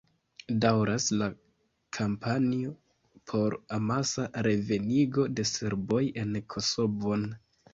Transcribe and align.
Daŭras 0.63 1.09
la 1.17 1.25
kampanjo 1.97 2.71
por 3.33 3.57
amasa 3.77 4.27
revenigo 4.51 5.27
de 5.41 5.47
serboj 5.51 6.05
en 6.25 6.33
Kosovon. 6.57 7.33